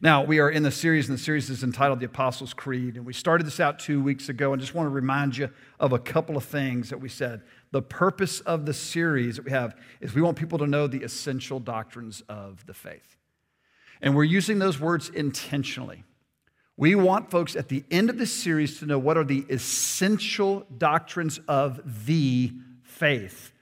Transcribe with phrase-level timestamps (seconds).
[0.00, 2.96] Now, we are in the series, and the series is entitled The Apostles' Creed.
[2.96, 5.92] And we started this out two weeks ago, and just want to remind you of
[5.92, 7.42] a couple of things that we said.
[7.70, 11.02] The purpose of the series that we have is we want people to know the
[11.02, 13.16] essential doctrines of the faith.
[14.00, 16.04] And we're using those words intentionally.
[16.76, 20.64] We want folks at the end of this series to know what are the essential
[20.78, 22.52] doctrines of the
[22.82, 23.52] faith.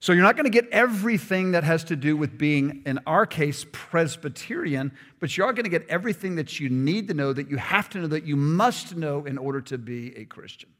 [0.00, 3.26] So you're not going to get everything that has to do with being, in our
[3.26, 7.50] case, Presbyterian, but you are going to get everything that you need to know, that
[7.50, 10.70] you have to know, that you must know in order to be a Christian.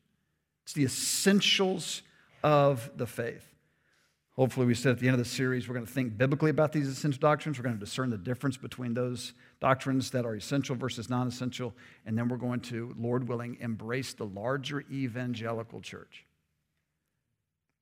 [0.62, 2.02] It's the essentials
[2.44, 3.44] of the faith.
[4.36, 6.70] Hopefully, we said at the end of the series, we're going to think biblically about
[6.70, 7.58] these essential doctrines.
[7.58, 11.74] We're going to discern the difference between those doctrines that are essential versus non essential.
[12.06, 16.24] And then we're going to, Lord willing, embrace the larger evangelical church.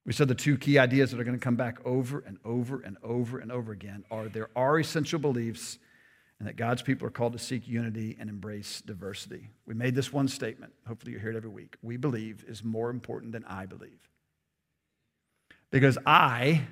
[0.07, 2.81] We said the two key ideas that are going to come back over and over
[2.81, 5.79] and over and over again are there are essential beliefs
[6.39, 9.51] and that God's people are called to seek unity and embrace diversity.
[9.67, 10.73] We made this one statement.
[10.87, 11.77] Hopefully, you hear it every week.
[11.83, 13.99] We believe is more important than I believe.
[15.73, 16.63] Because I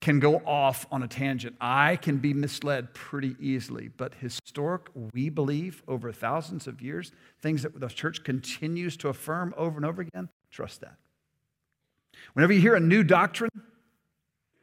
[0.00, 1.54] can go off on a tangent.
[1.60, 3.88] I can be misled pretty easily.
[3.88, 9.54] But historic, we believe over thousands of years, things that the church continues to affirm
[9.56, 10.96] over and over again, trust that.
[12.34, 13.50] Whenever you hear a new doctrine,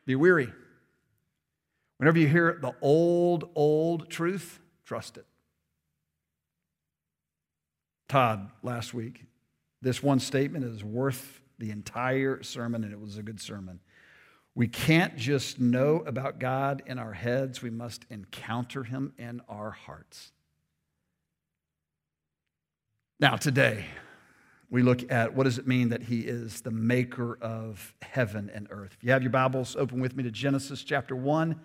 [0.06, 0.52] be weary.
[1.98, 5.26] Whenever you hear the old, old truth, trust it.
[8.08, 9.26] Todd, last week,
[9.82, 13.80] this one statement is worth the entire sermon, and it was a good sermon.
[14.56, 19.72] We can't just know about God in our heads, we must encounter Him in our
[19.72, 20.32] hearts.
[23.20, 23.86] Now, today,
[24.70, 28.68] we look at what does it mean that he is the maker of heaven and
[28.70, 28.96] earth.
[28.98, 31.52] If you have your Bibles, open with me to Genesis chapter 1.
[31.52, 31.60] I'm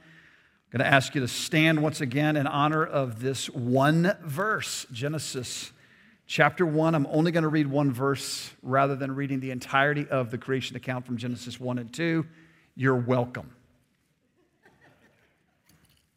[0.71, 5.73] going to ask you to stand once again in honor of this one verse, Genesis
[6.27, 6.95] chapter 1.
[6.95, 10.77] I'm only going to read one verse rather than reading the entirety of the creation
[10.77, 12.25] account from Genesis 1 and 2.
[12.77, 13.51] You're welcome.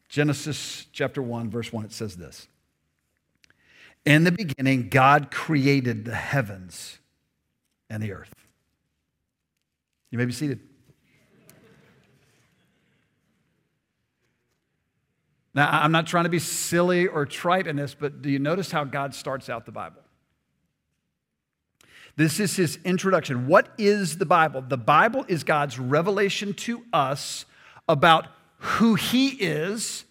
[0.07, 2.47] Genesis chapter 1, verse 1, it says this.
[4.05, 6.99] In the beginning, God created the heavens
[7.89, 8.33] and the earth.
[10.11, 10.59] You may be seated.
[15.55, 18.71] Now, I'm not trying to be silly or trite in this, but do you notice
[18.71, 20.01] how God starts out the Bible?
[22.17, 23.47] This is his introduction.
[23.47, 24.61] What is the Bible?
[24.61, 27.45] The Bible is God's revelation to us
[27.87, 28.27] about
[28.57, 30.05] who he is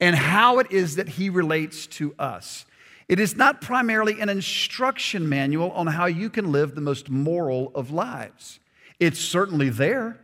[0.00, 2.64] and how it is that he relates to us.
[3.10, 7.72] It is not primarily an instruction manual on how you can live the most moral
[7.74, 8.60] of lives.
[9.00, 10.20] It's certainly there.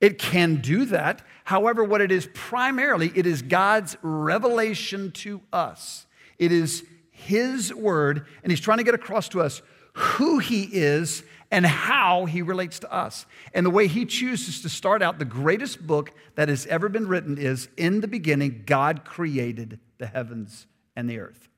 [0.00, 1.22] It can do that.
[1.44, 6.08] However, what it is primarily, it is God's revelation to us.
[6.40, 11.22] It is His word, and He's trying to get across to us who He is
[11.52, 13.26] and how He relates to us.
[13.54, 17.06] And the way He chooses to start out the greatest book that has ever been
[17.06, 20.66] written is In the beginning, God created the heavens
[20.96, 21.48] and the earth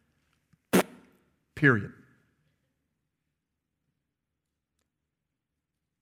[1.59, 1.93] period.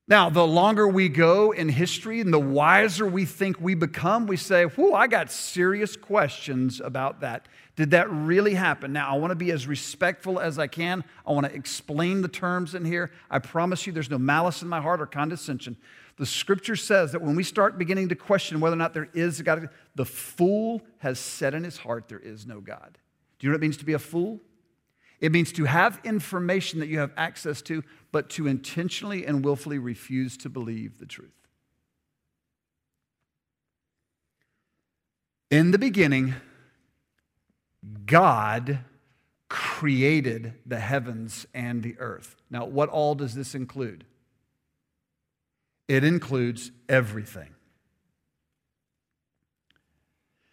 [0.08, 4.36] Now, the longer we go in history and the wiser we think we become, we
[4.36, 7.48] say, Whoa, I got serious questions about that.
[7.74, 8.92] Did that really happen?
[8.92, 11.02] Now, I want to be as respectful as I can.
[11.26, 13.10] I want to explain the terms in here.
[13.30, 15.76] I promise you there's no malice in my heart or condescension.
[16.18, 19.40] The scripture says that when we start beginning to question whether or not there is
[19.40, 22.98] a God, the fool has said in his heart, There is no God.
[23.38, 24.40] Do you know what it means to be a fool?
[25.26, 27.82] It means to have information that you have access to,
[28.12, 31.34] but to intentionally and willfully refuse to believe the truth.
[35.50, 36.34] In the beginning,
[38.06, 38.78] God
[39.48, 42.36] created the heavens and the earth.
[42.48, 44.04] Now, what all does this include?
[45.88, 47.48] It includes everything.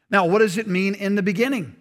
[0.09, 1.75] Now, what does it mean in the beginning?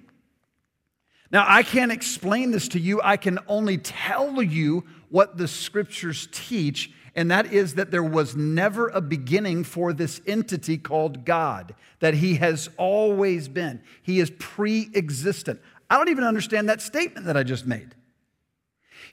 [1.33, 3.01] Now, I can't explain this to you.
[3.03, 8.37] I can only tell you what the scriptures teach, and that is that there was
[8.37, 13.83] never a beginning for this entity called God, that He has always been.
[14.03, 15.61] He is pre existent.
[15.89, 17.95] I don't even understand that statement that I just made.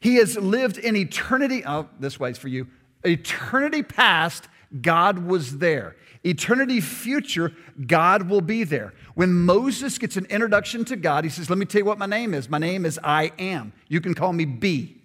[0.01, 1.63] He has lived in eternity.
[1.65, 2.67] Oh, this way's for you.
[3.05, 4.47] Eternity past,
[4.81, 5.95] God was there.
[6.23, 7.53] Eternity future,
[7.87, 8.93] God will be there.
[9.15, 12.05] When Moses gets an introduction to God, he says, Let me tell you what my
[12.05, 12.49] name is.
[12.49, 13.71] My name is I am.
[13.87, 15.01] You can call me B.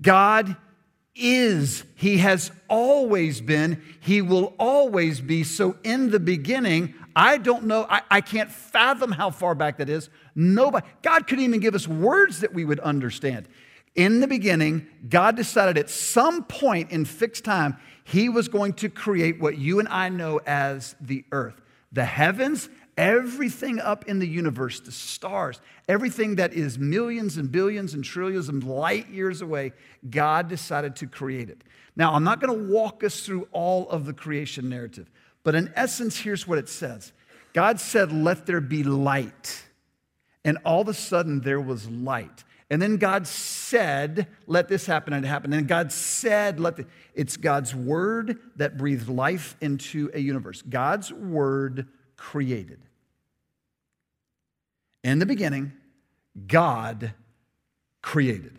[0.00, 0.56] God
[1.14, 5.44] is, He has always been, He will always be.
[5.44, 9.88] So in the beginning, I don't know, I, I can't fathom how far back that
[9.88, 10.10] is.
[10.34, 13.48] Nobody, God couldn't even give us words that we would understand.
[13.94, 18.88] In the beginning, God decided at some point in fixed time, He was going to
[18.88, 21.60] create what you and I know as the earth.
[21.92, 27.94] The heavens, everything up in the universe, the stars, everything that is millions and billions
[27.94, 29.72] and trillions of light years away,
[30.10, 31.62] God decided to create it.
[31.94, 35.08] Now, I'm not going to walk us through all of the creation narrative,
[35.44, 37.12] but in essence, here's what it says
[37.52, 39.62] God said, Let there be light.
[40.46, 42.44] And all of a sudden, there was light.
[42.74, 45.54] And then God said, let this happen, and it happened.
[45.54, 50.60] And God said, let the, it's God's word that breathed life into a universe.
[50.60, 51.86] God's word
[52.16, 52.80] created.
[55.04, 55.72] In the beginning,
[56.48, 57.14] God
[58.02, 58.58] created.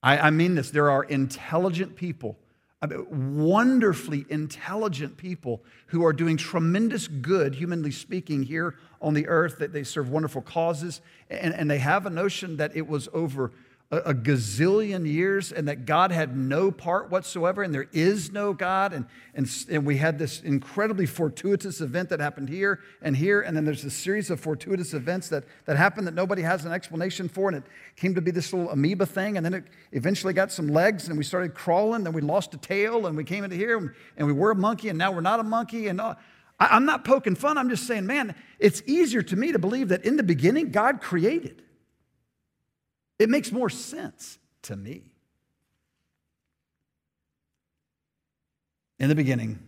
[0.00, 0.70] I, I mean this.
[0.70, 2.38] There are intelligent people
[2.92, 9.72] wonderfully intelligent people who are doing tremendous good, humanly speaking, here on the earth, that
[9.72, 11.00] they serve wonderful causes,
[11.30, 13.52] and, and they have a notion that it was over
[13.90, 18.52] a, a gazillion years and that God had no part whatsoever and there is no
[18.52, 18.92] God.
[18.92, 23.42] And, and, and we had this incredibly fortuitous event that happened here and here.
[23.42, 26.72] And then there's a series of fortuitous events that, that happened that nobody has an
[26.72, 27.48] explanation for.
[27.48, 27.64] And it
[27.96, 29.36] came to be this little amoeba thing.
[29.36, 32.04] And then it eventually got some legs and we started crawling.
[32.04, 34.88] Then we lost a tail and we came into here and we were a monkey
[34.88, 35.88] and now we're not a monkey.
[35.88, 36.14] And uh,
[36.58, 37.58] I'm not poking fun.
[37.58, 41.00] I'm just saying, man, it's easier to me to believe that in the beginning, God
[41.00, 41.63] created.
[43.18, 45.04] It makes more sense to me.
[48.98, 49.58] In the beginning,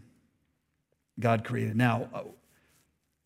[1.18, 1.76] God created.
[1.76, 2.08] Now,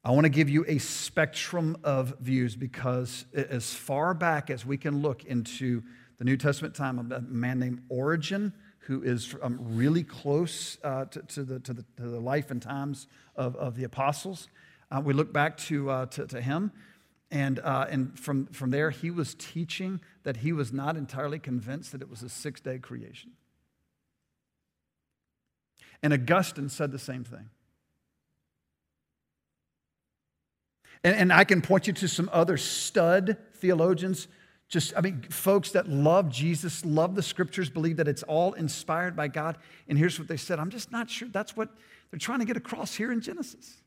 [0.03, 4.79] I want to give you a spectrum of views because as far back as we
[4.79, 5.83] can look into
[6.19, 11.23] the New Testament time, a man named Origen, who is um, really close uh, to,
[11.23, 13.07] to, the, to, the, to, the, life and times
[13.37, 14.49] of, of the apostles.
[14.91, 16.73] Uh, we look back to, uh, to, to him.
[17.31, 21.93] And, uh, and from, from there, he was teaching that he was not entirely convinced
[21.93, 23.33] that it was a six day creation.
[26.03, 27.51] And Augustine said the same thing.
[31.05, 34.29] And, and I can point you to some other stud theologians,
[34.69, 39.17] just, I mean, folks that love Jesus, love the scriptures, believe that it's all inspired
[39.17, 39.59] by God.
[39.89, 41.69] And here's what they said I'm just not sure that's what
[42.11, 43.83] they're trying to get across here in Genesis.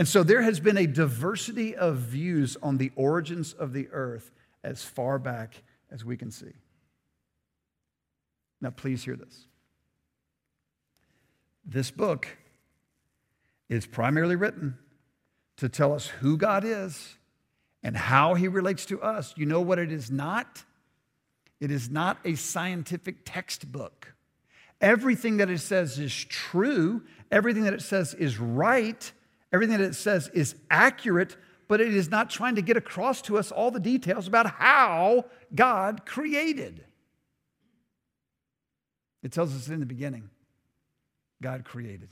[0.00, 4.30] And so there has been a diversity of views on the origins of the earth
[4.64, 6.54] as far back as we can see.
[8.62, 9.44] Now, please hear this.
[11.66, 12.26] This book
[13.68, 14.78] is primarily written
[15.58, 17.18] to tell us who God is
[17.82, 19.34] and how he relates to us.
[19.36, 20.64] You know what it is not?
[21.60, 24.14] It is not a scientific textbook.
[24.80, 29.12] Everything that it says is true, everything that it says is right
[29.52, 31.36] Everything that it says is accurate,
[31.68, 35.24] but it is not trying to get across to us all the details about how
[35.54, 36.84] God created.
[39.22, 40.30] It tells us in the beginning,
[41.42, 42.08] God created.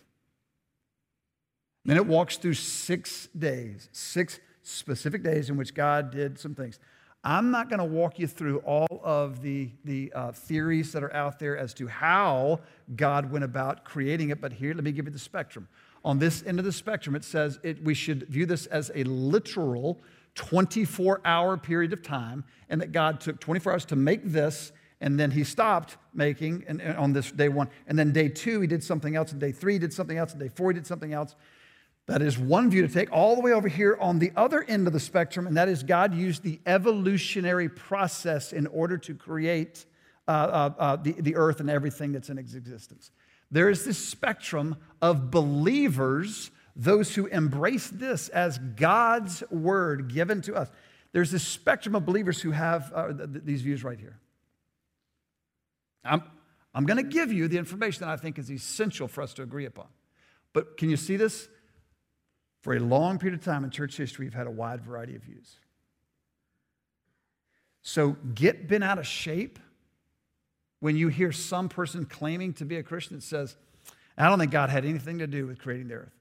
[1.85, 6.79] Then it walks through six days, six specific days in which God did some things.
[7.25, 11.13] I'm not going to walk you through all of the, the uh, theories that are
[11.15, 12.61] out there as to how
[12.95, 15.69] God went about creating it, but here, let me give you the spectrum
[16.05, 19.05] on this end of the spectrum, it says it, we should view this as a
[19.05, 20.01] literal
[20.35, 25.19] 24 hour period of time, and that God took 24 hours to make this, and
[25.19, 27.69] then he stopped making and, and on this day one.
[27.87, 30.33] And then day two, he did something else, and day three, he did something else,
[30.33, 31.35] and day four, he did something else.
[32.07, 34.87] That is one view to take, all the way over here on the other end
[34.87, 39.85] of the spectrum, and that is God used the evolutionary process in order to create
[40.27, 43.11] uh, uh, uh, the, the earth and everything that's in existence.
[43.51, 50.55] There is this spectrum of believers, those who embrace this as God's word given to
[50.55, 50.71] us.
[51.13, 54.19] There's this spectrum of believers who have uh, th- th- these views right here.
[56.05, 56.23] I'm,
[56.75, 59.43] I'm going to give you the information that I think is essential for us to
[59.43, 59.87] agree upon.
[60.53, 61.49] But can you see this?
[62.61, 65.23] For a long period of time in church history, we've had a wide variety of
[65.23, 65.57] views.
[67.83, 69.59] So get bent out of shape
[70.81, 73.57] when you hear some person claiming to be a Christian that says,
[74.17, 76.13] I don't think God had anything to do with creating the earth.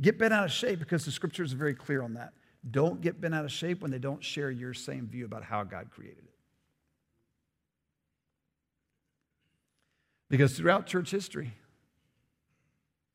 [0.00, 2.32] Get bent out of shape because the scriptures are very clear on that.
[2.70, 5.62] Don't get bent out of shape when they don't share your same view about how
[5.64, 6.34] God created it.
[10.28, 11.52] Because throughout church history,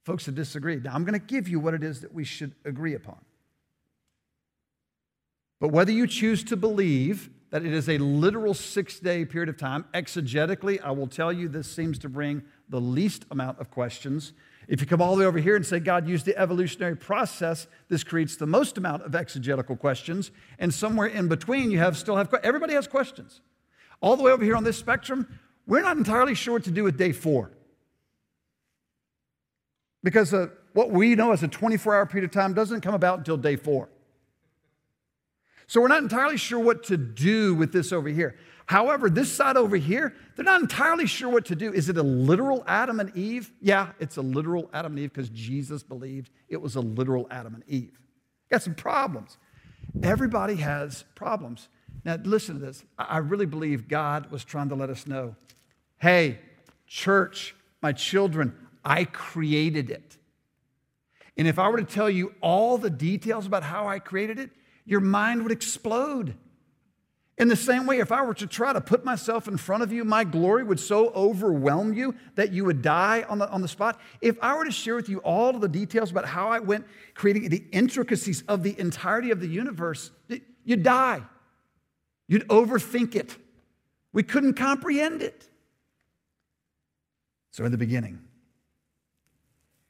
[0.04, 0.86] folks have disagreed.
[0.86, 3.18] Now, I'm going to give you what it is that we should agree upon.
[5.60, 9.58] But whether you choose to believe that it is a literal six day period of
[9.58, 9.86] time.
[9.94, 14.34] Exegetically, I will tell you this seems to bring the least amount of questions.
[14.68, 17.68] If you come all the way over here and say God used the evolutionary process,
[17.90, 20.32] this creates the most amount of exegetical questions.
[20.60, 23.42] And somewhere in between, you have still have everybody has questions.
[24.00, 25.28] All the way over here on this spectrum,
[25.68, 27.52] we're not entirely sure what to do with day four.
[30.04, 33.20] Because uh, what we know as a 24 hour period of time doesn't come about
[33.20, 33.90] until day four.
[35.72, 38.36] So we're not entirely sure what to do with this over here.
[38.66, 41.72] However, this side over here, they're not entirely sure what to do.
[41.72, 43.54] Is it a literal Adam and Eve?
[43.62, 47.56] Yeah, it's a literal Adam and Eve because Jesus believed it was a literal Adam
[47.56, 47.98] and Eve.
[48.50, 49.38] Got some problems.
[50.04, 51.70] Everybody has problems.
[52.04, 52.84] Now, listen to this.
[53.00, 55.38] I really believe God was trying to let us know
[56.00, 56.40] hey,
[56.86, 60.18] church, my children, I created it.
[61.38, 64.50] And if I were to tell you all the details about how I created it,
[64.92, 66.36] your mind would explode.
[67.38, 69.92] In the same way, if I were to try to put myself in front of
[69.92, 73.70] you, my glory would so overwhelm you that you would die on the, on the
[73.70, 74.00] spot.
[74.22, 76.86] If I were to share with you all of the details about how I went
[77.16, 80.12] creating the intricacies of the entirety of the universe,
[80.66, 81.24] you'd die.
[82.28, 83.36] You'd overthink it.
[84.14, 85.48] We couldn't comprehend it.
[87.52, 88.20] So, in the beginning,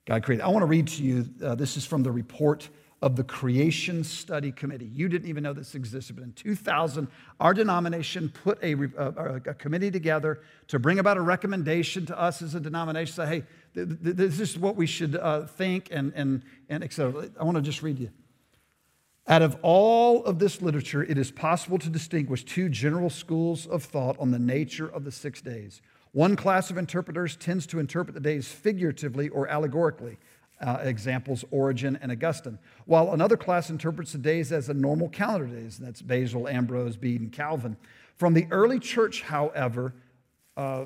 [0.06, 0.44] God created.
[0.44, 2.70] I want to read to you, uh, this is from the report
[3.02, 4.90] of the Creation Study Committee.
[4.94, 7.08] You didn't even know this existed, but in 2000,
[7.40, 12.44] our denomination put a, a, a committee together to bring about a recommendation to us
[12.44, 13.16] as a denomination.
[13.16, 13.44] Say, hey,
[13.74, 17.30] th- th- this is what we should uh, think, and, and, and et cetera.
[17.40, 18.12] I want to just read you.
[19.28, 23.84] Out of all of this literature, it is possible to distinguish two general schools of
[23.84, 25.82] thought on the nature of the six days.
[26.12, 30.18] One class of interpreters tends to interpret the days figuratively or allegorically
[30.62, 35.48] uh, examples Origen and Augustine, while another class interprets the days as a normal calendar
[35.48, 35.80] days.
[35.80, 37.78] and That's Basil, Ambrose, Bede, and Calvin.
[38.18, 39.94] From the early church, however,
[40.56, 40.86] uh,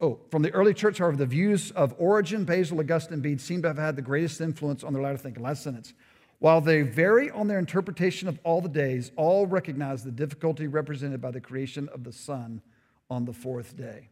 [0.00, 3.68] oh, from the early church, however, the views of Origen, Basil, Augustine, Bede seem to
[3.68, 5.42] have had the greatest influence on their latter thinking.
[5.42, 5.92] Last sentence.
[6.38, 11.20] While they vary on their interpretation of all the days, all recognize the difficulty represented
[11.20, 12.62] by the creation of the sun
[13.08, 14.08] on the fourth day.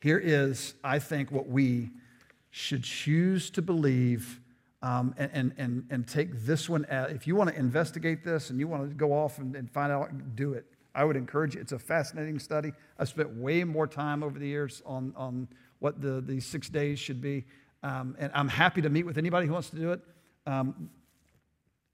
[0.00, 1.90] Here is, I think, what we
[2.52, 4.38] should choose to believe
[4.82, 8.68] um, and, and, and take this one if you want to investigate this and you
[8.68, 10.66] want to go off and, and find out, do it.
[10.94, 11.62] I would encourage you.
[11.62, 12.72] It's a fascinating study.
[12.98, 16.98] I spent way more time over the years on, on what the, these six days
[16.98, 17.46] should be.
[17.82, 20.00] Um, and I'm happy to meet with anybody who wants to do it.
[20.46, 20.90] Um,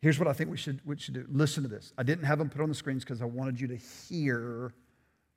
[0.01, 1.25] here's what I think we should, we should do.
[1.31, 1.93] Listen to this.
[1.97, 4.73] I didn't have them put on the screens because I wanted you to hear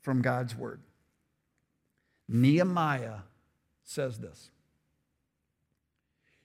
[0.01, 0.81] from God's word.
[2.27, 3.19] Nehemiah
[3.83, 4.49] says this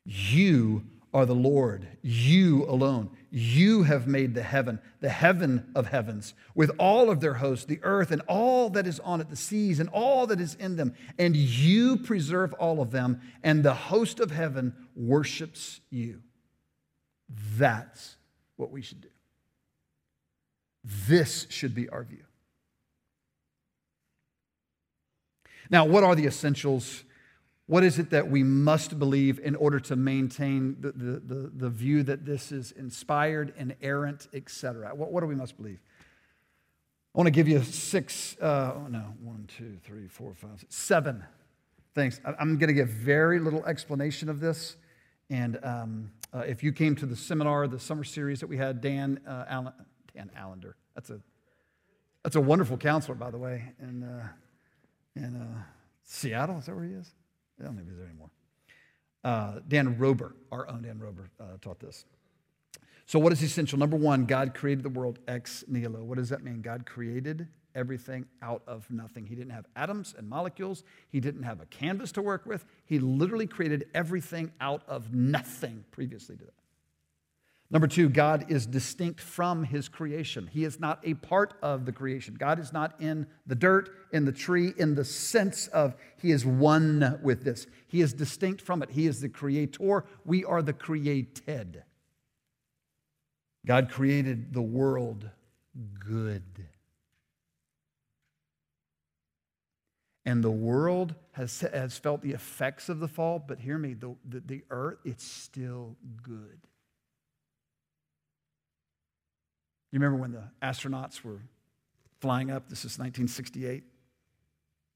[0.06, 3.10] you are the Lord, you alone.
[3.30, 7.80] You have made the heaven, the heaven of heavens, with all of their hosts, the
[7.82, 10.94] earth and all that is on it, the seas and all that is in them.
[11.18, 16.22] And you preserve all of them, and the host of heaven worships you.
[17.56, 18.16] That's
[18.56, 19.08] what we should do.
[20.84, 22.24] This should be our view.
[25.68, 27.02] Now, what are the essentials
[27.66, 31.68] what is it that we must believe in order to maintain the, the, the, the
[31.68, 34.94] view that this is inspired, and inerrant, etc.?
[34.94, 35.80] What, what do we must believe?
[37.14, 40.74] I want to give you six, uh, oh no, one, two, three, four, five, six,
[40.76, 41.24] seven
[41.94, 42.20] things.
[42.38, 44.76] I'm going to give very little explanation of this.
[45.30, 48.80] And um, uh, if you came to the seminar, the summer series that we had,
[48.80, 49.72] Dan, uh, Allen,
[50.14, 51.18] Dan Allender, that's a,
[52.22, 54.28] that's a wonderful counselor, by the way, in, uh,
[55.16, 55.62] in uh,
[56.04, 56.58] Seattle.
[56.58, 57.10] Is that where he is?
[57.60, 58.30] I don't think he's there anymore.
[59.24, 62.04] Uh, Dan Rober, our own Dan Rober, uh, taught this.
[63.06, 63.78] So, what is essential?
[63.78, 66.02] Number one, God created the world ex nihilo.
[66.02, 66.60] What does that mean?
[66.60, 69.26] God created everything out of nothing.
[69.26, 72.64] He didn't have atoms and molecules, He didn't have a canvas to work with.
[72.84, 76.54] He literally created everything out of nothing previously to that.
[77.68, 80.46] Number two, God is distinct from his creation.
[80.46, 82.36] He is not a part of the creation.
[82.38, 86.46] God is not in the dirt, in the tree, in the sense of he is
[86.46, 87.66] one with this.
[87.88, 88.90] He is distinct from it.
[88.90, 90.04] He is the creator.
[90.24, 91.82] We are the created.
[93.66, 95.28] God created the world
[95.98, 96.44] good.
[100.24, 104.14] And the world has, has felt the effects of the fall, but hear me, the,
[104.28, 106.58] the, the earth, it's still good.
[109.96, 111.40] You remember when the astronauts were
[112.20, 112.68] flying up?
[112.68, 113.82] This is 1968.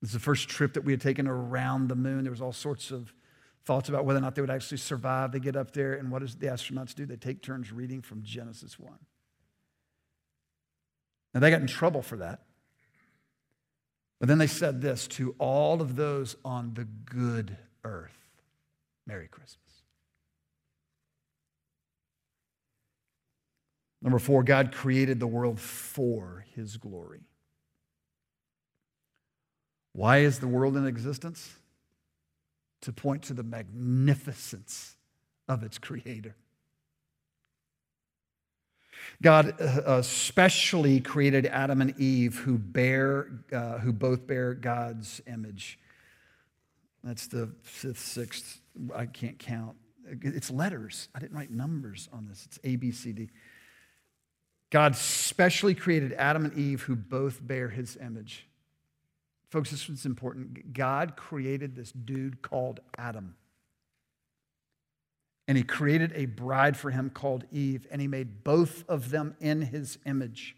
[0.02, 2.22] This is the first trip that we had taken around the moon.
[2.22, 3.10] There was all sorts of
[3.64, 5.32] thoughts about whether or not they would actually survive.
[5.32, 7.06] They get up there, and what does the astronauts do?
[7.06, 8.92] They take turns reading from Genesis 1.
[11.32, 12.42] Now, they got in trouble for that.
[14.18, 18.18] But then they said this to all of those on the good earth
[19.06, 19.69] Merry Christmas.
[24.02, 27.20] Number four, God created the world for his glory.
[29.92, 31.54] Why is the world in existence?
[32.82, 34.96] To point to the magnificence
[35.48, 36.34] of its creator.
[39.22, 45.20] God especially uh, uh, created Adam and Eve who bear, uh, who both bear God's
[45.26, 45.78] image.
[47.02, 48.60] That's the fifth, sixth,
[48.94, 49.76] I can't count.
[50.22, 51.08] It's letters.
[51.14, 52.46] I didn't write numbers on this.
[52.46, 53.30] It's A, B, C, D.
[54.70, 58.46] God specially created Adam and Eve who both bear his image.
[59.50, 60.72] Folks, this is important.
[60.72, 63.34] God created this dude called Adam.
[65.48, 69.34] And he created a bride for him called Eve, and he made both of them
[69.40, 70.54] in his image.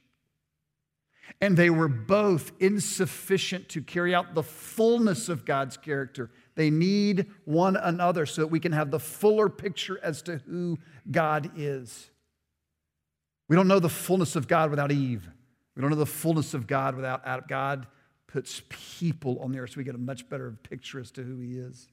[1.40, 6.30] And they were both insufficient to carry out the fullness of God's character.
[6.54, 10.78] They need one another so that we can have the fuller picture as to who
[11.10, 12.10] God is.
[13.48, 15.28] We don't know the fullness of God without Eve.
[15.76, 17.44] We don't know the fullness of God without Adam.
[17.48, 17.86] God
[18.26, 21.38] puts people on the earth so we get a much better picture as to who
[21.38, 21.88] he is.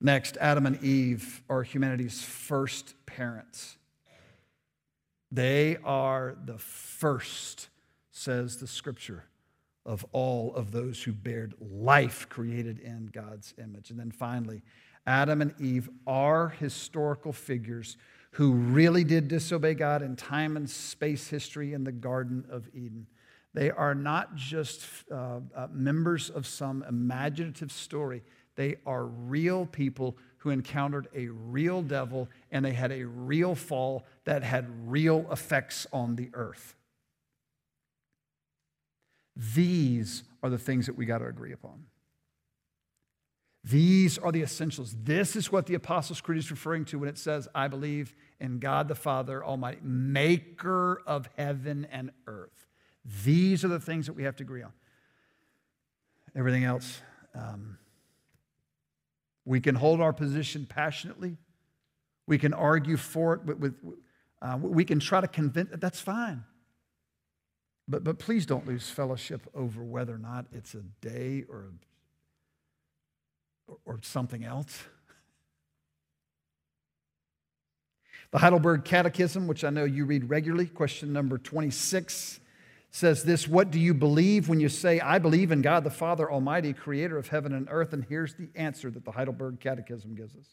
[0.00, 3.76] Next, Adam and Eve are humanity's first parents.
[5.30, 7.68] They are the first,
[8.10, 9.24] says the scripture,
[9.86, 13.90] of all of those who bared life created in God's image.
[13.90, 14.62] And then finally,
[15.06, 17.96] Adam and Eve are historical figures
[18.32, 23.06] who really did disobey God in time and space history in the Garden of Eden.
[23.54, 28.22] They are not just uh, uh, members of some imaginative story,
[28.54, 34.04] they are real people who encountered a real devil and they had a real fall
[34.24, 36.74] that had real effects on the earth.
[39.54, 41.84] These are the things that we got to agree upon.
[43.64, 44.96] These are the essentials.
[45.04, 48.58] This is what the Apostles' Creed is referring to when it says, I believe in
[48.58, 52.66] God the Father Almighty, maker of heaven and earth.
[53.24, 54.72] These are the things that we have to agree on.
[56.34, 57.00] Everything else,
[57.34, 57.78] um,
[59.44, 61.36] we can hold our position passionately.
[62.26, 63.74] We can argue for it, with,
[64.40, 66.44] uh, we can try to convince, that's fine.
[67.86, 71.72] But, but please don't lose fellowship over whether or not it's a day or,
[73.84, 74.84] or, or something else.
[78.30, 82.40] The Heidelberg Catechism, which I know you read regularly, question number 26
[82.90, 86.32] says this What do you believe when you say, I believe in God the Father
[86.32, 87.92] Almighty, creator of heaven and earth?
[87.92, 90.46] And here's the answer that the Heidelberg Catechism gives us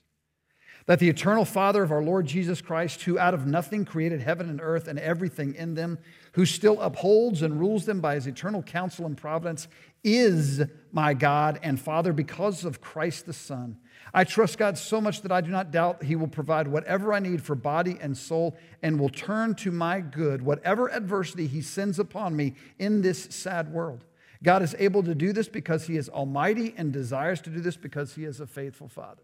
[0.90, 4.50] that the eternal Father of our Lord Jesus Christ, who out of nothing created heaven
[4.50, 6.00] and earth and everything in them,
[6.32, 9.68] who still upholds and rules them by his eternal counsel and providence,
[10.04, 13.78] is my God and Father because of Christ the Son
[14.14, 17.20] I trust God so much that I do not doubt He will provide whatever I
[17.20, 22.00] need for body and soul and will turn to my good whatever adversity He sends
[22.00, 24.06] upon me in this sad world.
[24.42, 27.78] God is able to do this because He is almighty and desires to do this
[27.78, 29.22] because He is a faithful Father.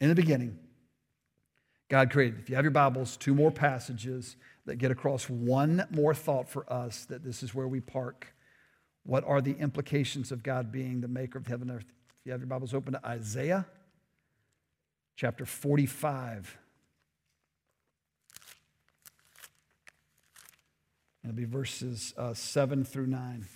[0.00, 0.58] In the beginning,
[1.88, 2.40] God created.
[2.40, 6.70] If you have your Bibles, two more passages that get across one more thought for
[6.72, 8.34] us that this is where we park
[9.06, 11.86] what are the implications of God being the maker of heaven and earth?
[12.18, 13.64] If you have your Bibles open to Isaiah
[15.14, 16.58] chapter 45.
[21.22, 23.46] It'll be verses uh, 7 through 9.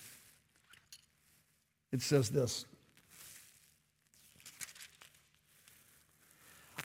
[1.93, 2.65] It says this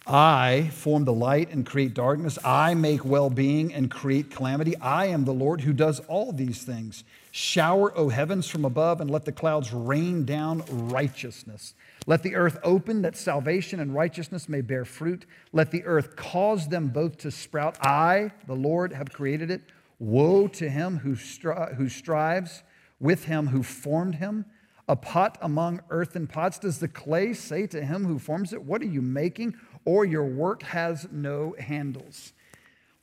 [0.07, 2.37] I form the light and create darkness.
[2.45, 4.75] I make well being and create calamity.
[4.77, 7.03] I am the Lord who does all these things.
[7.31, 11.73] Shower, O heavens, from above, and let the clouds rain down righteousness.
[12.05, 15.25] Let the earth open that salvation and righteousness may bear fruit.
[15.51, 17.77] Let the earth cause them both to sprout.
[17.81, 19.61] I, the Lord, have created it.
[19.97, 22.61] Woe to him who, stri- who strives
[22.99, 24.45] with him who formed him.
[24.87, 26.59] A pot among earthen pots.
[26.59, 29.55] Does the clay say to him who forms it, What are you making?
[29.85, 32.33] Or your work has no handles.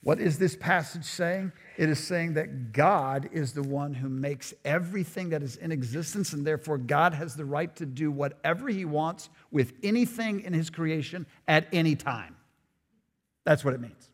[0.03, 1.53] What is this passage saying?
[1.77, 6.33] It is saying that God is the one who makes everything that is in existence,
[6.33, 10.71] and therefore God has the right to do whatever He wants with anything in His
[10.71, 12.35] creation at any time.
[13.45, 14.11] That's what it means.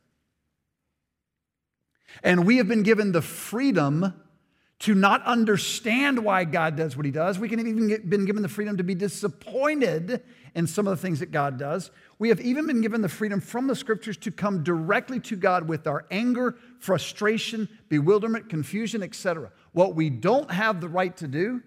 [2.23, 4.13] And we have been given the freedom
[4.81, 7.39] to not understand why God does what he does.
[7.39, 10.23] We can have even get, been given the freedom to be disappointed
[10.55, 11.91] in some of the things that God does.
[12.21, 15.69] We have even been given the freedom from the scriptures to come directly to God
[15.69, 19.51] with our anger, frustration, bewilderment, confusion, etc.
[19.73, 21.63] What we don't have the right to do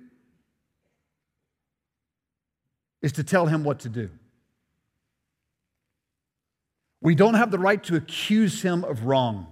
[3.02, 4.10] is to tell him what to do.
[7.02, 9.48] We don't have the right to accuse him of wrong.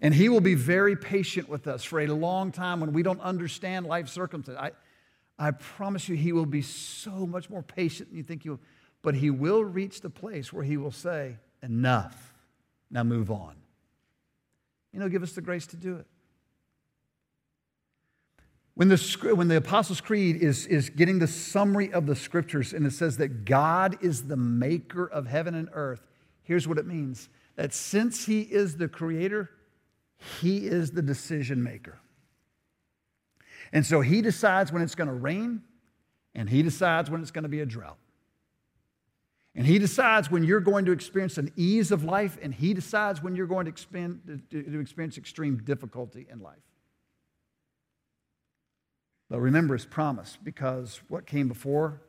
[0.00, 3.20] And he will be very patient with us for a long time when we don't
[3.20, 4.60] understand life circumstances.
[4.60, 4.72] I,
[5.38, 8.60] I promise you, he will be so much more patient than you think you will.
[9.02, 12.34] But he will reach the place where he will say, Enough.
[12.90, 13.54] Now move on.
[14.92, 16.06] You know, give us the grace to do it.
[18.74, 22.86] When the, when the Apostles' Creed is, is getting the summary of the scriptures and
[22.86, 26.06] it says that God is the maker of heaven and earth,
[26.42, 29.50] here's what it means that since He is the creator,
[30.40, 31.98] He is the decision maker.
[33.72, 35.62] And so He decides when it's going to rain,
[36.34, 37.98] and He decides when it's going to be a drought.
[39.54, 43.22] And He decides when you're going to experience an ease of life, and He decides
[43.22, 46.58] when you're going to experience, to experience extreme difficulty in life.
[49.30, 52.02] But remember his promise because what came before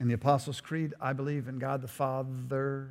[0.00, 2.90] in the Apostles' Creed, I believe in God the Father.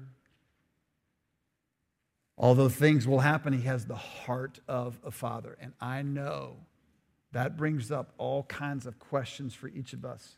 [2.38, 5.58] Although things will happen, he has the heart of a father.
[5.62, 6.58] And I know
[7.32, 10.36] that brings up all kinds of questions for each of us.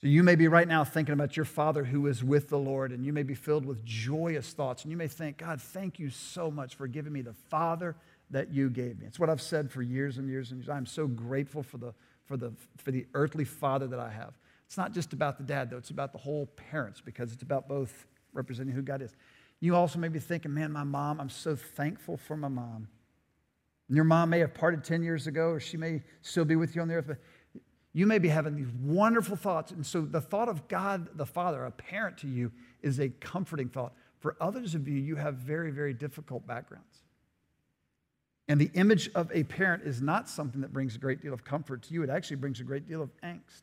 [0.00, 2.92] So you may be right now thinking about your father who is with the Lord,
[2.92, 4.84] and you may be filled with joyous thoughts.
[4.84, 7.96] And you may think, God, thank you so much for giving me the father
[8.30, 9.06] that you gave me.
[9.06, 10.68] It's what I've said for years and years and years.
[10.68, 11.94] I'm so grateful for the,
[12.26, 14.38] for the, for the earthly father that I have.
[14.66, 17.68] It's not just about the dad, though, it's about the whole parents because it's about
[17.68, 19.16] both representing who God is.
[19.60, 22.88] You also may be thinking, man, my mom, I'm so thankful for my mom.
[23.88, 26.76] And your mom may have parted 10 years ago, or she may still be with
[26.76, 27.18] you on the earth, but
[27.92, 29.72] you may be having these wonderful thoughts.
[29.72, 33.68] And so the thought of God the Father, a parent to you, is a comforting
[33.68, 33.94] thought.
[34.20, 37.02] For others of you, you have very, very difficult backgrounds.
[38.46, 41.44] And the image of a parent is not something that brings a great deal of
[41.44, 43.62] comfort to you, it actually brings a great deal of angst.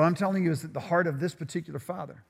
[0.00, 2.24] What I'm telling you is that the heart of this particular father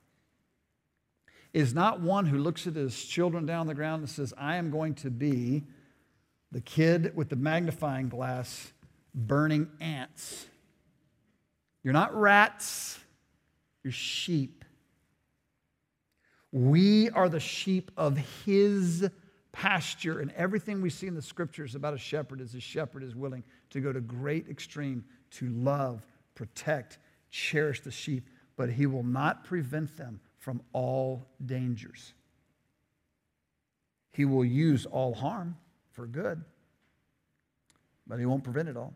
[1.52, 4.72] is not one who looks at his children down the ground and says, I am
[4.72, 5.62] going to be
[6.50, 8.72] the kid with the magnifying glass
[9.14, 10.46] burning ants.
[11.84, 12.98] You're not rats,
[13.84, 14.64] you're sheep.
[16.50, 19.08] We are the sheep of his
[19.52, 20.18] pasture.
[20.18, 23.44] And everything we see in the scriptures about a shepherd is a shepherd is willing
[23.70, 26.04] to go to great extreme to love,
[26.34, 26.98] protect,
[27.30, 32.12] cherish the sheep, but he will not prevent them from all dangers.
[34.12, 35.56] He will use all harm
[35.92, 36.42] for good,
[38.06, 38.94] but he won't prevent it all.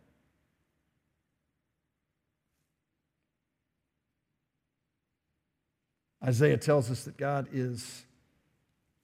[6.25, 8.07] Isaiah tells us that God is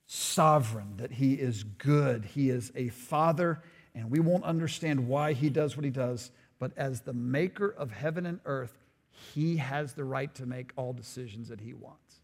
[0.07, 3.63] sovereign, that He is good, He is a father,
[3.95, 7.93] and we won't understand why He does what He does, but as the maker of
[7.93, 8.77] heaven and earth,
[9.11, 12.21] He has the right to make all decisions that He wants.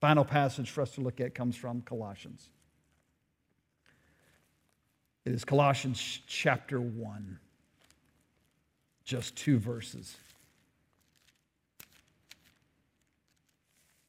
[0.00, 2.48] Final passage for us to look at comes from Colossians.
[5.24, 7.38] It is Colossians chapter 1,
[9.04, 10.16] just two verses.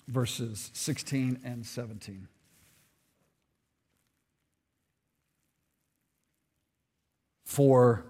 [0.07, 2.27] verses 16 and 17.
[7.43, 8.05] For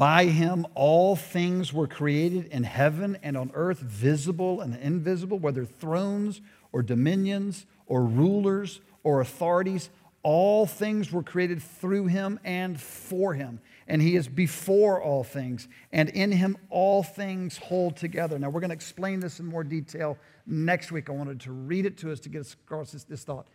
[0.00, 5.66] by him all things were created in heaven and on earth, visible and invisible, whether
[5.66, 6.40] thrones
[6.72, 9.90] or dominions or rulers or authorities.
[10.22, 13.60] All things were created through him and for him
[13.90, 18.38] and he is before all things, and in him all things hold together.
[18.38, 21.10] Now, we're going to explain this in more detail next week.
[21.10, 23.48] I wanted to read it to us to get us across this, this thought.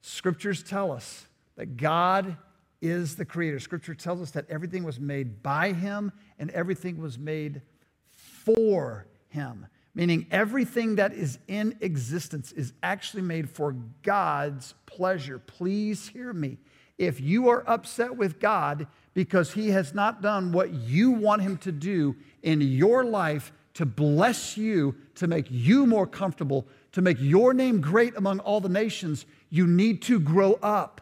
[0.00, 2.36] Scriptures tell us that God
[2.80, 3.58] is the creator.
[3.58, 7.62] Scripture tells us that everything was made by him and everything was made
[8.10, 15.38] for him, meaning everything that is in existence is actually made for God's pleasure.
[15.38, 16.58] Please hear me.
[16.98, 18.86] If you are upset with God,
[19.16, 23.86] because he has not done what you want him to do in your life to
[23.86, 28.68] bless you, to make you more comfortable, to make your name great among all the
[28.68, 31.00] nations, you need to grow up.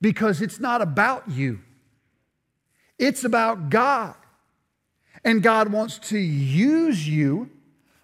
[0.00, 1.60] Because it's not about you,
[2.98, 4.14] it's about God.
[5.22, 7.50] And God wants to use you.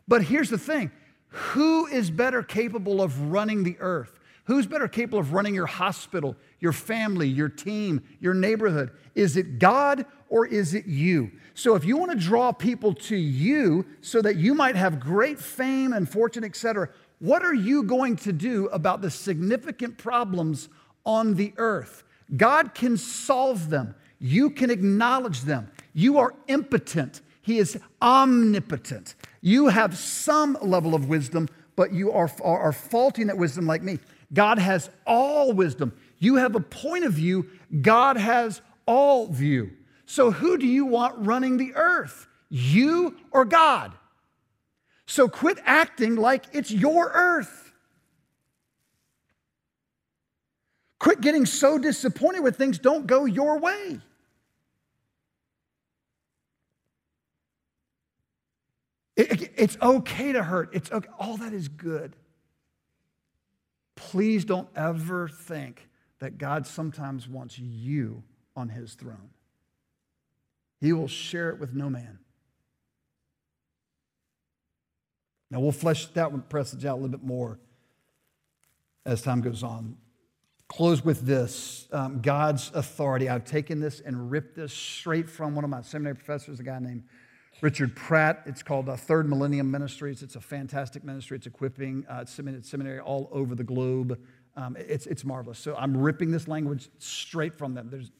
[0.06, 0.90] But here's the thing
[1.28, 4.18] who is better capable of running the earth?
[4.44, 8.92] Who's better capable of running your hospital, your family, your team, your neighborhood?
[9.14, 11.32] Is it God or is it you?
[11.54, 15.40] So if you want to draw people to you so that you might have great
[15.40, 20.68] fame and fortune, etc., what are you going to do about the significant problems
[21.06, 22.04] on the earth?
[22.36, 23.94] God can solve them.
[24.18, 25.70] You can acknowledge them.
[25.94, 27.22] You are impotent.
[27.42, 29.14] He is omnipotent.
[29.40, 33.82] You have some level of wisdom, but you are, are, are faulting that wisdom like
[33.82, 33.98] me.
[34.32, 35.92] God has all wisdom.
[36.18, 37.48] You have a point of view,
[37.80, 39.70] God has all view.
[40.06, 42.26] So, who do you want running the earth?
[42.48, 43.92] You or God?
[45.06, 47.65] So, quit acting like it's your earth.
[50.98, 54.00] Quit getting so disappointed when things don't go your way.
[59.16, 60.70] It, it's okay to hurt.
[60.74, 61.08] It's okay.
[61.18, 62.16] All that is good.
[63.94, 68.22] Please don't ever think that God sometimes wants you
[68.54, 69.30] on his throne.
[70.80, 72.18] He will share it with no man.
[75.50, 77.58] Now, we'll flesh that one passage out a little bit more
[79.06, 79.96] as time goes on.
[80.68, 83.28] Close with this um, God's authority.
[83.28, 86.78] I've taken this and ripped this straight from one of my seminary professors, a guy
[86.80, 87.04] named
[87.60, 88.42] Richard Pratt.
[88.46, 90.22] It's called uh, Third Millennium Ministries.
[90.22, 91.36] It's a fantastic ministry.
[91.36, 94.18] It's equipping uh, seminary all over the globe.
[94.56, 95.58] Um, it's, it's marvelous.
[95.58, 97.88] So I'm ripping this language straight from them.
[97.90, 98.10] There's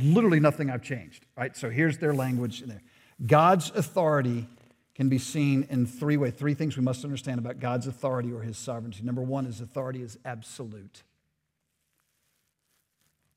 [0.00, 1.56] literally nothing I've changed, right?
[1.56, 2.82] So here's their language in there.
[3.26, 4.46] God's authority
[4.94, 6.34] can be seen in three ways.
[6.34, 9.02] Three things we must understand about God's authority or his sovereignty.
[9.02, 11.02] Number one, his authority is absolute.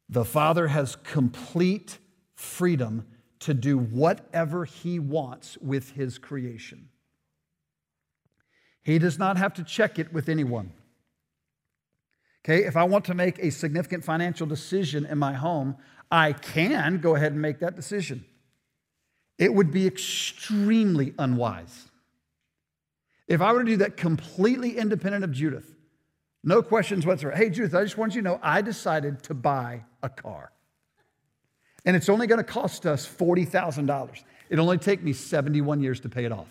[0.10, 1.98] The Father has complete
[2.36, 3.06] freedom
[3.40, 6.90] to do whatever he wants with his creation.
[8.84, 10.72] He does not have to check it with anyone.
[12.44, 15.76] Okay, if I want to make a significant financial decision in my home,
[16.12, 18.24] I can go ahead and make that decision.
[19.40, 21.90] It would be extremely unwise.
[23.28, 25.75] If I were to do that completely independent of Judith,
[26.46, 27.36] no questions whatsoever.
[27.36, 30.52] Hey, Judith, I just want you to know I decided to buy a car
[31.86, 34.24] and it's only going to cost us $40,000.
[34.50, 36.48] It'll only take me 71 years to pay it off.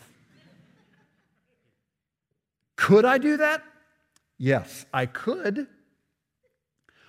[2.77, 3.63] Could I do that?
[4.39, 5.67] Yes, I could.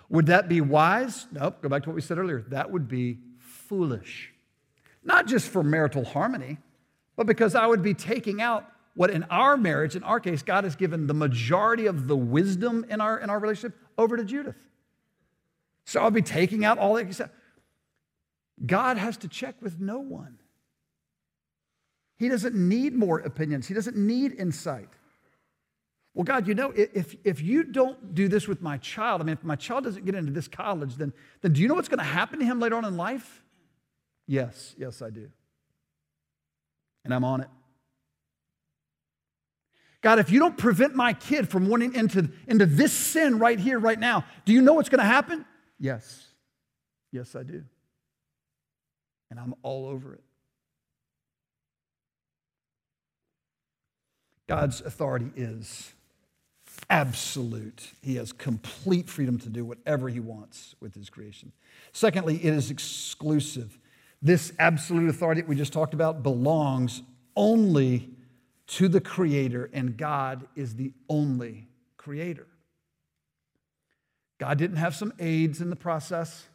[0.09, 1.27] Would that be wise?
[1.31, 2.41] Nope, go back to what we said earlier.
[2.49, 4.31] That would be foolish.
[5.03, 6.57] Not just for marital harmony,
[7.15, 8.65] but because I would be taking out
[8.95, 12.85] what in our marriage, in our case, God has given the majority of the wisdom
[12.89, 14.55] in our, in our relationship over to Judith.
[15.85, 17.29] So I'll be taking out all that.
[18.65, 20.39] God has to check with no one.
[22.17, 24.89] He doesn't need more opinions, He doesn't need insight.
[26.13, 29.33] Well, God, you know, if, if you don't do this with my child, I mean,
[29.33, 31.99] if my child doesn't get into this college, then, then do you know what's going
[31.99, 33.43] to happen to him later on in life?
[34.25, 35.29] Yes, yes, I do.
[37.03, 37.49] And I'm on it.
[40.05, 43.79] God, if you don't prevent my kid from wanting into, into this sin right here,
[43.79, 45.43] right now, do you know what's going to happen?
[45.79, 46.27] Yes.
[47.11, 47.65] Yes, I do
[49.35, 50.23] and I'm all over it.
[54.47, 55.93] God's authority is
[56.89, 57.91] absolute.
[58.01, 61.51] He has complete freedom to do whatever he wants with his creation.
[61.91, 63.77] Secondly, it is exclusive.
[64.21, 67.01] This absolute authority that we just talked about belongs
[67.35, 68.14] only
[68.67, 72.47] to the Creator, and God is the only Creator.
[74.37, 76.47] God didn't have some aides in the process.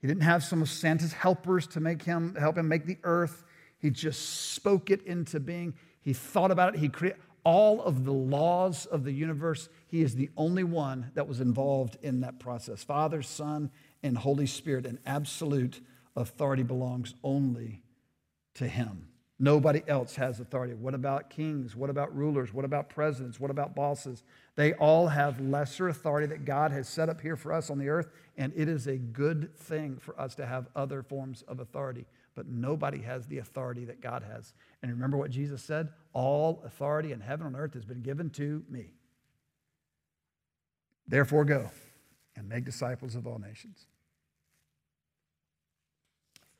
[0.00, 3.44] He didn't have some of Santa's helpers to make him help him make the earth.
[3.78, 5.74] He just spoke it into being.
[6.00, 6.80] He thought about it.
[6.80, 9.68] He created all of the laws of the universe.
[9.86, 12.82] He is the only one that was involved in that process.
[12.82, 13.70] Father, Son,
[14.02, 15.80] and Holy Spirit, and absolute
[16.16, 17.82] authority belongs only
[18.54, 19.05] to him.
[19.38, 20.72] Nobody else has authority.
[20.72, 21.76] What about kings?
[21.76, 22.54] What about rulers?
[22.54, 23.38] What about presidents?
[23.38, 24.22] What about bosses?
[24.54, 27.90] They all have lesser authority that God has set up here for us on the
[27.90, 32.06] earth, and it is a good thing for us to have other forms of authority.
[32.34, 34.54] But nobody has the authority that God has.
[34.82, 35.90] And remember what Jesus said?
[36.14, 38.92] All authority in heaven and earth has been given to me.
[41.06, 41.70] Therefore, go
[42.36, 43.86] and make disciples of all nations.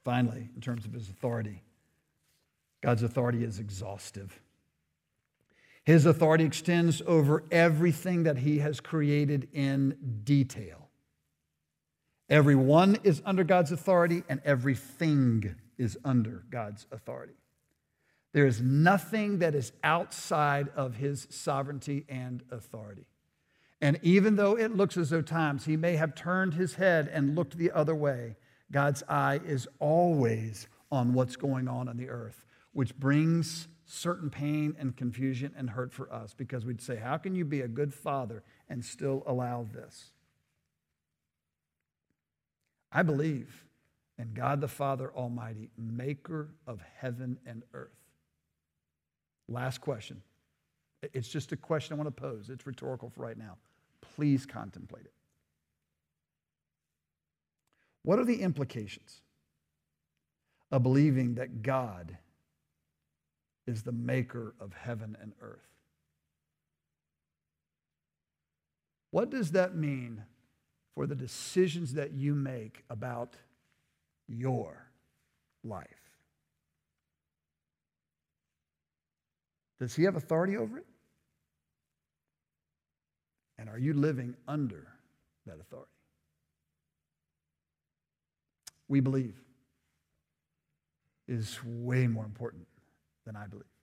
[0.05, 1.63] Finally, in terms of his authority,
[2.87, 4.41] God's authority is exhaustive.
[5.83, 10.89] His authority extends over everything that he has created in detail.
[12.31, 17.35] Everyone is under God's authority, and everything is under God's authority.
[18.33, 23.09] There is nothing that is outside of his sovereignty and authority.
[23.81, 27.35] And even though it looks as though times he may have turned his head and
[27.35, 28.37] looked the other way,
[28.71, 32.46] God's eye is always on what's going on on the earth,
[32.77, 37.35] which brings certain pain and confusion and hurt for us because we'd say, How can
[37.35, 40.11] you be a good father and still allow this?
[42.93, 43.65] I believe
[44.19, 47.97] in God the Father Almighty, maker of heaven and earth.
[49.49, 50.21] Last question.
[51.15, 52.51] It's just a question I want to pose.
[52.51, 53.57] It's rhetorical for right now.
[54.03, 55.15] Please contemplate it.
[58.03, 59.23] What are the implications
[60.71, 62.19] of believing that God
[63.67, 65.69] is the maker of heaven and earth?
[69.11, 70.23] What does that mean
[70.95, 73.37] for the decisions that you make about
[74.29, 74.91] your
[75.65, 75.87] life?
[79.79, 80.87] Does he have authority over it?
[83.59, 84.87] And are you living under
[85.47, 85.91] that authority?
[88.89, 89.35] We believe
[91.27, 92.67] is way more important
[93.27, 93.76] than I believe.